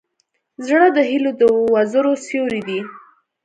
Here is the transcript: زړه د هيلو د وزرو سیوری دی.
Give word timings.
زړه 0.67 0.87
د 0.97 0.99
هيلو 1.09 1.31
د 1.39 1.41
وزرو 1.73 2.13
سیوری 2.25 2.61
دی. 2.67 2.79